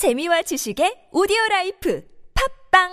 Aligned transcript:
재미와 0.00 0.40
지식의 0.40 1.12
오디오 1.12 1.36
라이프 1.50 2.00
팟빵 2.72 2.88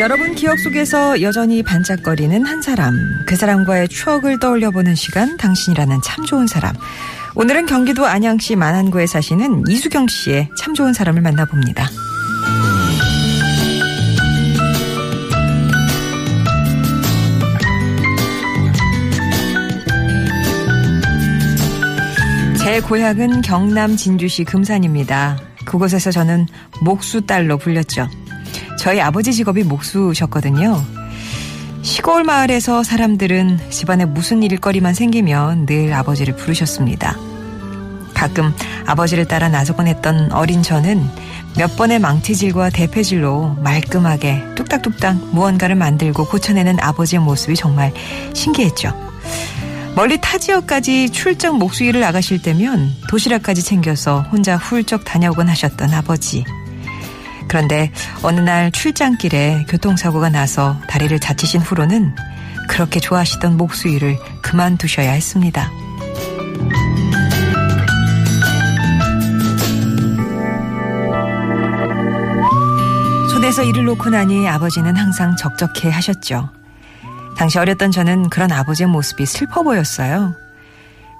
여러분 0.00 0.34
기억 0.34 0.58
속에서 0.58 1.22
여전히 1.22 1.62
반짝거리는 1.62 2.44
한 2.44 2.62
사람, 2.62 2.96
그 3.28 3.36
사람과의 3.36 3.86
추억을 3.86 4.40
떠올려 4.40 4.72
보는 4.72 4.96
시간, 4.96 5.36
당신이라는 5.36 6.00
참 6.02 6.24
좋은 6.24 6.48
사람. 6.48 6.74
오늘은 7.36 7.66
경기도 7.66 8.06
안양시 8.06 8.56
만안구에 8.56 9.06
사시는 9.06 9.68
이수경 9.68 10.08
씨의 10.08 10.48
참 10.58 10.74
좋은 10.74 10.94
사람을 10.94 11.22
만나봅니다. 11.22 12.09
제 22.80 22.86
고향은 22.86 23.42
경남 23.42 23.94
진주시 23.94 24.44
금산입니다. 24.44 25.38
그곳에서 25.66 26.10
저는 26.10 26.46
목수딸로 26.80 27.58
불렸죠. 27.58 28.08
저희 28.78 29.02
아버지 29.02 29.34
직업이 29.34 29.64
목수셨거든요. 29.64 30.82
시골 31.82 32.24
마을에서 32.24 32.82
사람들은 32.82 33.68
집안에 33.68 34.06
무슨 34.06 34.42
일거리만 34.42 34.94
생기면 34.94 35.66
늘 35.66 35.92
아버지를 35.92 36.34
부르셨습니다. 36.36 37.18
가끔 38.14 38.50
아버지를 38.86 39.28
따라 39.28 39.50
나서곤 39.50 39.86
했던 39.86 40.32
어린 40.32 40.62
저는 40.62 41.06
몇 41.58 41.76
번의 41.76 41.98
망치질과 41.98 42.70
대패질로 42.70 43.56
말끔하게 43.62 44.54
뚝딱뚝딱 44.54 45.34
무언가를 45.34 45.74
만들고 45.74 46.24
고쳐내는 46.24 46.80
아버지의 46.80 47.20
모습이 47.20 47.56
정말 47.56 47.92
신기했죠. 48.32 49.09
멀리 49.94 50.18
타 50.20 50.38
지역까지 50.38 51.10
출장 51.10 51.58
목수 51.58 51.84
일을 51.84 52.00
나가실 52.00 52.42
때면 52.42 52.94
도시락까지 53.08 53.62
챙겨서 53.62 54.22
혼자 54.30 54.56
훌쩍 54.56 55.04
다녀오곤 55.04 55.48
하셨던 55.48 55.92
아버지. 55.92 56.44
그런데 57.48 57.90
어느 58.22 58.40
날 58.40 58.70
출장길에 58.70 59.66
교통사고가 59.68 60.30
나서 60.30 60.80
다리를 60.88 61.18
다치신 61.18 61.60
후로는 61.60 62.14
그렇게 62.68 63.00
좋아하시던 63.00 63.56
목수 63.56 63.88
일을 63.88 64.16
그만두셔야 64.40 65.10
했습니다. 65.10 65.70
손에서 73.32 73.64
일을 73.64 73.84
놓고 73.84 74.10
나니 74.10 74.48
아버지는 74.48 74.94
항상 74.94 75.34
적적해 75.34 75.90
하셨죠. 75.90 76.59
당시 77.40 77.58
어렸던 77.58 77.90
저는 77.90 78.28
그런 78.28 78.52
아버지의 78.52 78.86
모습이 78.90 79.24
슬퍼 79.24 79.62
보였어요. 79.62 80.34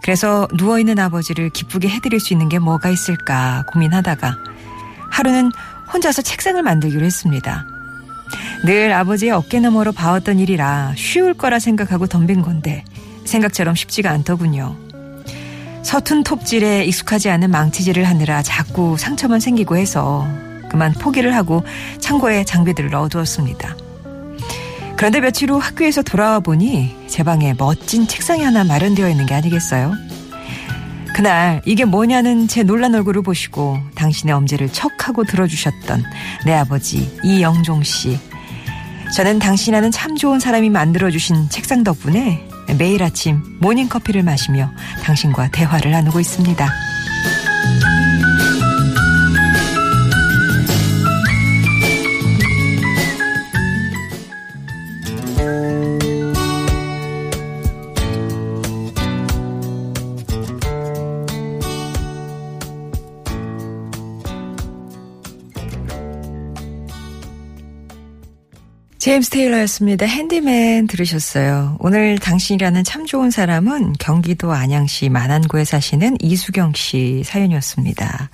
그래서 0.02 0.46
누워있는 0.52 0.98
아버지를 0.98 1.48
기쁘게 1.48 1.88
해드릴 1.88 2.20
수 2.20 2.34
있는 2.34 2.50
게 2.50 2.58
뭐가 2.58 2.90
있을까 2.90 3.64
고민하다가 3.68 4.36
하루는 5.10 5.50
혼자서 5.90 6.20
책상을 6.20 6.62
만들기로 6.62 7.06
했습니다. 7.06 7.64
늘 8.66 8.92
아버지의 8.92 9.32
어깨 9.32 9.60
너머로 9.60 9.92
봐왔던 9.92 10.40
일이라 10.40 10.92
쉬울 10.94 11.32
거라 11.32 11.58
생각하고 11.58 12.06
덤빈 12.06 12.42
건데 12.42 12.84
생각처럼 13.24 13.74
쉽지가 13.74 14.10
않더군요. 14.10 14.76
서툰 15.82 16.22
톱질에 16.22 16.84
익숙하지 16.84 17.30
않은 17.30 17.50
망치질을 17.50 18.04
하느라 18.04 18.42
자꾸 18.42 18.98
상처만 18.98 19.40
생기고 19.40 19.78
해서 19.78 20.28
그만 20.68 20.92
포기를 20.92 21.34
하고 21.34 21.64
창고에 21.98 22.44
장비들을 22.44 22.90
넣어두었습니다. 22.90 23.74
그런데 25.00 25.22
며칠 25.22 25.50
후 25.50 25.56
학교에서 25.56 26.02
돌아와 26.02 26.40
보니 26.40 26.94
제 27.06 27.22
방에 27.22 27.54
멋진 27.56 28.06
책상이 28.06 28.42
하나 28.42 28.64
마련되어 28.64 29.08
있는 29.08 29.24
게 29.24 29.32
아니겠어요? 29.32 29.94
그날 31.16 31.62
이게 31.64 31.86
뭐냐는 31.86 32.46
제 32.48 32.62
놀란 32.62 32.94
얼굴을 32.94 33.22
보시고 33.22 33.78
당신의 33.94 34.34
엄지를 34.34 34.70
척하고 34.70 35.24
들어주셨던 35.24 36.04
내 36.44 36.52
아버지 36.52 37.10
이영종 37.24 37.82
씨. 37.82 38.20
저는 39.16 39.38
당신이라는 39.38 39.90
참 39.90 40.16
좋은 40.16 40.38
사람이 40.38 40.68
만들어주신 40.68 41.48
책상 41.48 41.82
덕분에 41.82 42.46
매일 42.78 43.02
아침 43.02 43.42
모닝커피를 43.58 44.22
마시며 44.22 44.70
당신과 45.02 45.50
대화를 45.50 45.92
나누고 45.92 46.20
있습니다. 46.20 46.89
제임스 69.00 69.30
테일러였습니다. 69.30 70.04
핸디맨 70.04 70.86
들으셨어요. 70.86 71.78
오늘 71.80 72.18
당신이라는 72.18 72.84
참 72.84 73.06
좋은 73.06 73.30
사람은 73.30 73.94
경기도 73.98 74.52
안양시 74.52 75.08
만안구에 75.08 75.64
사시는 75.64 76.18
이수경 76.20 76.74
씨 76.74 77.22
사연이었습니다. 77.24 78.28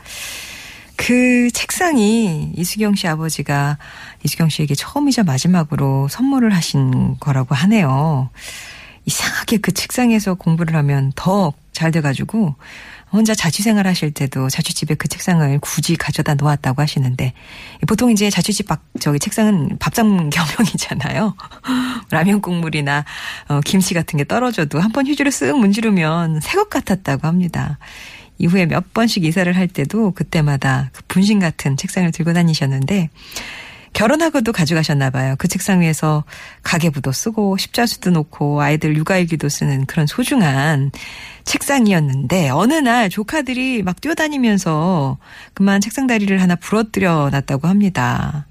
그 0.97 1.53
책상이 1.53 2.51
이수경 2.57 2.97
씨 2.97 3.07
아버지가 3.07 3.79
이수경 4.25 4.49
씨에게 4.49 4.75
처음이자 4.75 5.23
마지막으로 5.23 6.09
선물을 6.09 6.53
하신 6.53 7.19
거라고 7.21 7.55
하네요. 7.55 8.31
이상하게 9.05 9.59
그 9.59 9.71
책상에서 9.71 10.35
공부를 10.35 10.75
하면 10.75 11.13
더 11.15 11.53
잘 11.77 11.91
돼가지고 11.93 12.55
혼자 13.13 13.35
자취생활 13.35 13.87
하실 13.87 14.11
때도 14.11 14.49
자취집에 14.49 14.95
그 14.97 15.07
책상을 15.09 15.59
굳이 15.61 15.95
가져다 15.97 16.35
놓았다고 16.35 16.83
하시는데 16.83 17.33
보통 17.87 18.11
이제 18.11 18.31
자취집 18.31 18.67
박 18.67 18.83
저기 18.99 19.19
책상은 19.21 19.77
밥상 19.79 20.31
겸용이잖아요. 20.35 21.37
라면 22.11 22.41
국물이나 22.41 23.05
어, 23.49 23.61
김치 23.65 23.95
같은 23.95 24.17
게 24.17 24.25
떨어져도 24.25 24.81
한 24.81 24.91
번 24.91 25.07
휴지로 25.07 25.31
쓱 25.31 25.59
문지르면 25.59 26.41
새 26.41 26.57
것 26.57 26.71
같았다고 26.71 27.29
합니다. 27.29 27.79
이후에 28.39 28.67
몇 28.67 28.93
번씩 28.95 29.25
이사를 29.25 29.55
할 29.57 29.69
때도 29.69 30.13
그때마다 30.13 30.91
그 30.93 31.03
분신 31.09 31.39
같은 31.39 31.77
책상을 31.77 32.11
들고 32.13 32.33
다니셨는데 32.33 33.11
결혼하고도 33.97 34.53
가져가셨나 34.53 35.09
봐요. 35.09 35.37
그 35.39 35.49
책상 35.49 35.81
위에서 35.81 36.25
가계부도 36.63 37.13
쓰고 37.13 37.57
십자수도 37.57 38.11
놓고 38.11 38.61
아이들 38.61 38.95
육아일기도 38.95 39.49
쓰는 39.49 39.87
그런 39.87 40.07
소중한 40.07 40.91
책상이었는데 41.45 42.51
어느 42.51 42.75
날 42.75 43.09
조카들이 43.09 43.83
막 43.83 43.99
뛰어다니면서 44.03 45.17
그만 45.55 45.81
책상 45.81 46.07
다리를 46.07 46.43
하나 46.43 46.57
부러뜨려 46.57 47.31
놨다고 47.33 47.69
합니다. 47.69 48.47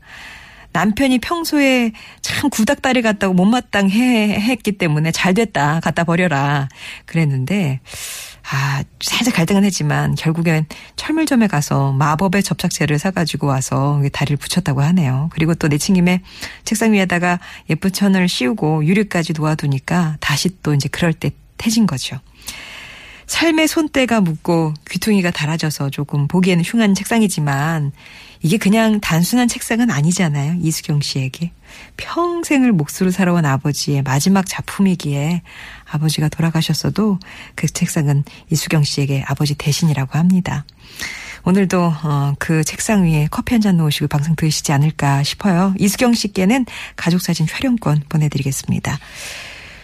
남편이 0.75 1.19
평소에 1.19 1.93
참 2.21 2.49
구닥다리 2.49 3.01
같다고 3.01 3.33
못마땅해 3.33 4.41
했기 4.41 4.73
때문에 4.73 5.13
잘 5.13 5.33
됐다 5.33 5.79
갖다 5.79 6.03
버려라 6.03 6.67
그랬는데 7.05 7.79
아, 8.51 8.83
살짝 8.99 9.35
갈등은 9.35 9.63
했지만 9.63 10.15
결국엔 10.15 10.65
철물점에 10.97 11.47
가서 11.47 11.93
마법의 11.93 12.43
접착제를 12.43 12.99
사가지고 12.99 13.47
와서 13.47 14.03
다리를 14.11 14.35
붙였다고 14.35 14.81
하네요. 14.81 15.29
그리고 15.31 15.55
또 15.55 15.69
내친김에 15.69 16.21
책상 16.65 16.91
위에다가 16.91 17.39
예쁜 17.69 17.93
천을 17.93 18.27
씌우고 18.27 18.85
유리까지 18.85 19.31
놓아두니까 19.37 20.17
다시 20.19 20.61
또 20.61 20.73
이제 20.73 20.89
그럴 20.89 21.13
때 21.13 21.31
해진 21.65 21.87
거죠. 21.87 22.19
삶의 23.27 23.69
손때가 23.69 24.19
묻고 24.19 24.73
귀퉁이가 24.91 25.31
달아져서 25.31 25.89
조금 25.89 26.27
보기에는 26.27 26.63
흉한 26.65 26.95
책상이지만 26.95 27.93
이게 28.41 28.57
그냥 28.57 28.99
단순한 28.99 29.47
책상은 29.47 29.89
아니잖아요. 29.89 30.57
이수경 30.61 31.01
씨에게. 31.01 31.51
평생을 31.97 32.71
몫으로 32.71 33.11
살아온 33.11 33.45
아버지의 33.45 34.01
마지막 34.03 34.45
작품이기에 34.45 35.41
아버지가 35.89 36.29
돌아가셨어도 36.29 37.19
그 37.55 37.67
책상은 37.67 38.23
이수경 38.49 38.83
씨에게 38.83 39.23
아버지 39.27 39.55
대신이라고 39.55 40.17
합니다. 40.17 40.65
오늘도 41.43 41.93
어, 42.03 42.33
그 42.39 42.63
책상 42.63 43.03
위에 43.03 43.27
커피 43.29 43.53
한 43.53 43.61
잔 43.61 43.77
놓으시고 43.77 44.07
방송 44.07 44.35
들으시지 44.35 44.71
않을까 44.71 45.23
싶어요. 45.23 45.73
이수경 45.79 46.13
씨께는 46.13 46.65
가족사진 46.95 47.45
촬영권 47.47 48.03
보내드리겠습니다. 48.09 48.99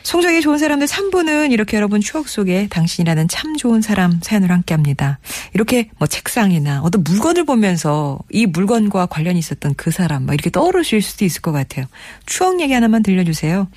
송정이 0.03 0.41
좋은 0.41 0.57
사람들 0.57 0.87
3부는 0.87 1.51
이렇게 1.51 1.77
여러분 1.77 2.01
추억 2.01 2.27
속에 2.27 2.67
당신이라는 2.69 3.27
참 3.27 3.55
좋은 3.55 3.81
사람 3.81 4.19
사연을 4.21 4.51
함께 4.51 4.73
합니다. 4.73 5.19
이렇게 5.53 5.89
뭐 5.97 6.07
책상이나 6.07 6.81
어떤 6.81 7.03
물건을 7.03 7.45
보면서 7.45 8.19
이 8.31 8.45
물건과 8.45 9.07
관련이 9.07 9.37
있었던 9.39 9.75
그 9.75 9.91
사람 9.91 10.25
막 10.25 10.33
이렇게 10.33 10.49
떠오르실 10.49 11.01
수도 11.01 11.25
있을 11.25 11.41
것 11.41 11.51
같아요. 11.51 11.85
추억 12.25 12.59
얘기 12.61 12.73
하나만 12.73 13.03
들려주세요. 13.03 13.67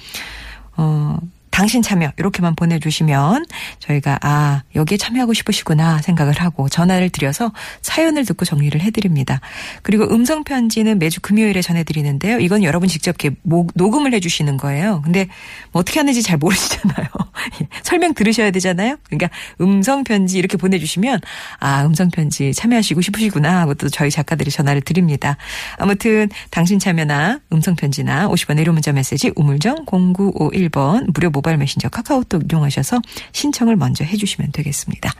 어, 0.76 1.18
당신 1.54 1.82
참여 1.82 2.10
이렇게만 2.18 2.56
보내주시면 2.56 3.46
저희가 3.78 4.18
아 4.22 4.62
여기에 4.74 4.98
참여하고 4.98 5.34
싶으시구나 5.34 6.02
생각을 6.02 6.40
하고 6.40 6.68
전화를 6.68 7.10
드려서 7.10 7.52
사연을 7.80 8.24
듣고 8.24 8.44
정리를 8.44 8.80
해드립니다. 8.80 9.40
그리고 9.82 10.02
음성 10.02 10.42
편지는 10.42 10.98
매주 10.98 11.20
금요일에 11.20 11.62
전해드리는데요. 11.62 12.40
이건 12.40 12.64
여러분 12.64 12.88
직접 12.88 13.10
이렇게 13.10 13.36
목, 13.42 13.70
녹음을 13.76 14.12
해주시는 14.14 14.56
거예요. 14.56 15.00
근데 15.04 15.28
뭐 15.70 15.78
어떻게 15.82 16.00
하는지 16.00 16.24
잘 16.24 16.38
모르시잖아요. 16.38 17.06
설명 17.84 18.14
들으셔야 18.14 18.50
되잖아요. 18.50 18.96
그러니까 19.04 19.30
음성 19.60 20.02
편지 20.02 20.38
이렇게 20.38 20.56
보내주시면 20.56 21.20
아 21.60 21.86
음성 21.86 22.10
편지 22.10 22.52
참여하시고 22.52 23.00
싶으시구나 23.00 23.60
하고 23.60 23.74
또 23.74 23.88
저희 23.88 24.10
작가들이 24.10 24.50
전화를 24.50 24.80
드립니다. 24.80 25.36
아무튼 25.78 26.28
당신 26.50 26.80
참여나 26.80 27.38
음성 27.52 27.76
편지나 27.76 28.28
50원 28.28 28.56
내료 28.56 28.72
문자 28.72 28.90
메시지 28.90 29.30
우물정 29.36 29.84
0951번 29.86 31.12
무료 31.14 31.30
모바일 31.44 31.58
메신저 31.58 31.90
카카오톡 31.90 32.50
이용하셔서 32.50 33.02
신청을 33.32 33.76
먼저 33.76 34.02
해주시면 34.02 34.52
되겠습니다. 34.52 35.10